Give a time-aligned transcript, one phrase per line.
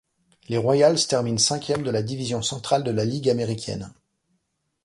[0.49, 3.93] Les Royals terminent cinquièmes de la Division centrale de la Ligue américaine.